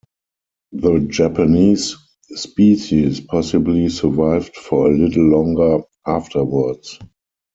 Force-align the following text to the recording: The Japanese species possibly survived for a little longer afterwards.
The 0.71 1.01
Japanese 1.01 1.95
species 2.33 3.19
possibly 3.21 3.87
survived 3.89 4.55
for 4.57 4.87
a 4.91 4.97
little 4.97 5.25
longer 5.25 5.83
afterwards. 6.07 6.97